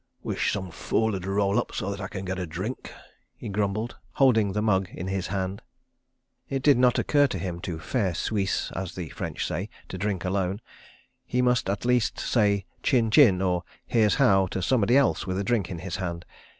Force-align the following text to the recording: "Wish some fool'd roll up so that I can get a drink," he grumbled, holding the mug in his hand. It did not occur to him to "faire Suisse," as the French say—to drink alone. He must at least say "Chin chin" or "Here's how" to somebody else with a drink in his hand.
"Wish 0.23 0.51
some 0.51 0.71
fool'd 0.71 1.27
roll 1.27 1.59
up 1.59 1.75
so 1.75 1.91
that 1.91 2.01
I 2.01 2.07
can 2.07 2.25
get 2.25 2.39
a 2.39 2.47
drink," 2.47 2.91
he 3.37 3.49
grumbled, 3.49 3.97
holding 4.13 4.51
the 4.53 4.61
mug 4.63 4.89
in 4.91 5.05
his 5.05 5.27
hand. 5.27 5.61
It 6.49 6.63
did 6.63 6.79
not 6.79 6.97
occur 6.97 7.27
to 7.27 7.37
him 7.37 7.59
to 7.59 7.77
"faire 7.79 8.15
Suisse," 8.15 8.71
as 8.71 8.95
the 8.95 9.09
French 9.09 9.45
say—to 9.45 9.97
drink 9.99 10.25
alone. 10.25 10.59
He 11.23 11.43
must 11.43 11.69
at 11.69 11.85
least 11.85 12.19
say 12.19 12.65
"Chin 12.81 13.11
chin" 13.11 13.43
or 13.43 13.63
"Here's 13.85 14.15
how" 14.15 14.47
to 14.47 14.63
somebody 14.63 14.97
else 14.97 15.27
with 15.27 15.37
a 15.37 15.43
drink 15.43 15.69
in 15.69 15.77
his 15.77 15.97
hand. 15.97 16.25